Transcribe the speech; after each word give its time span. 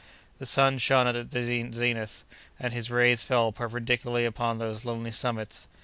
The 0.39 0.47
sun 0.47 0.79
shone 0.79 1.05
at 1.05 1.29
the 1.29 1.43
zenith, 1.71 2.23
and 2.59 2.73
his 2.73 2.89
rays 2.89 3.21
fell 3.21 3.51
perpendicularly 3.51 4.25
upon 4.25 4.57
those 4.57 4.83
lonely 4.83 5.11
summits. 5.11 5.67